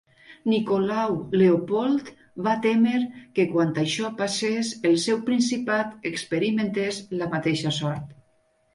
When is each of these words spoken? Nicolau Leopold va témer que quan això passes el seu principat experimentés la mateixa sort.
Nicolau 0.51 1.11
Leopold 1.41 2.09
va 2.47 2.55
témer 2.65 3.03
que 3.37 3.47
quan 3.53 3.75
això 3.85 4.11
passes 4.23 4.75
el 4.93 4.99
seu 5.07 5.23
principat 5.31 6.11
experimentés 6.15 7.03
la 7.25 7.33
mateixa 7.39 7.79
sort. 7.85 8.23